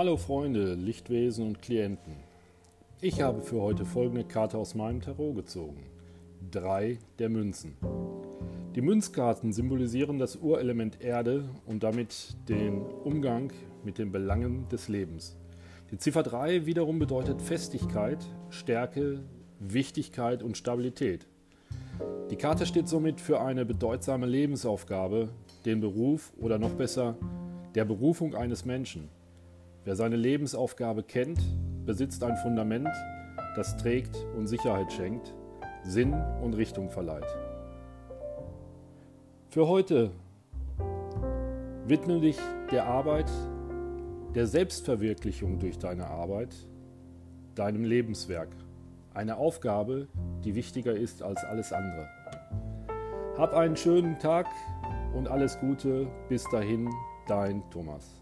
Freunde, 0.00 0.72
Lichtwesen 0.74 1.46
und 1.46 1.60
Klienten. 1.60 2.14
Ich 3.02 3.20
habe 3.20 3.42
für 3.42 3.60
heute 3.60 3.84
folgende 3.84 4.24
Karte 4.24 4.56
aus 4.56 4.74
meinem 4.74 5.02
Tarot 5.02 5.36
gezogen. 5.36 5.84
Drei 6.50 6.98
der 7.18 7.28
Münzen. 7.28 7.76
Die 8.74 8.80
Münzkarten 8.80 9.52
symbolisieren 9.52 10.18
das 10.18 10.36
Urelement 10.36 11.02
Erde 11.02 11.50
und 11.66 11.82
damit 11.82 12.34
den 12.48 12.80
Umgang 12.80 13.52
mit 13.84 13.98
den 13.98 14.10
Belangen 14.10 14.66
des 14.70 14.88
Lebens. 14.88 15.36
Die 15.90 15.98
Ziffer 15.98 16.22
3 16.22 16.64
wiederum 16.64 16.98
bedeutet 16.98 17.42
Festigkeit, 17.42 18.24
Stärke, 18.48 19.20
Wichtigkeit 19.58 20.42
und 20.42 20.56
Stabilität. 20.56 21.26
Die 22.30 22.36
Karte 22.36 22.64
steht 22.64 22.88
somit 22.88 23.20
für 23.20 23.42
eine 23.42 23.66
bedeutsame 23.66 24.24
Lebensaufgabe, 24.24 25.28
den 25.66 25.82
Beruf 25.82 26.32
oder 26.40 26.58
noch 26.58 26.72
besser 26.72 27.18
der 27.74 27.84
Berufung 27.84 28.34
eines 28.34 28.64
Menschen. 28.64 29.10
Wer 29.84 29.96
seine 29.96 30.16
Lebensaufgabe 30.16 31.02
kennt, 31.02 31.40
besitzt 31.86 32.22
ein 32.22 32.36
Fundament, 32.36 32.90
das 33.56 33.76
trägt 33.78 34.14
und 34.36 34.46
Sicherheit 34.46 34.92
schenkt, 34.92 35.34
Sinn 35.84 36.12
und 36.42 36.54
Richtung 36.54 36.90
verleiht. 36.90 37.24
Für 39.48 39.66
heute 39.66 40.10
widme 41.86 42.20
dich 42.20 42.36
der 42.70 42.84
Arbeit, 42.86 43.30
der 44.34 44.46
Selbstverwirklichung 44.46 45.58
durch 45.58 45.78
deine 45.78 46.06
Arbeit, 46.06 46.54
deinem 47.54 47.84
Lebenswerk. 47.84 48.50
Eine 49.14 49.38
Aufgabe, 49.38 50.08
die 50.44 50.54
wichtiger 50.54 50.94
ist 50.94 51.22
als 51.22 51.42
alles 51.42 51.72
andere. 51.72 52.06
Hab 53.38 53.54
einen 53.54 53.76
schönen 53.76 54.18
Tag 54.18 54.46
und 55.14 55.26
alles 55.26 55.58
Gute. 55.58 56.06
Bis 56.28 56.44
dahin, 56.50 56.88
dein 57.26 57.62
Thomas. 57.70 58.20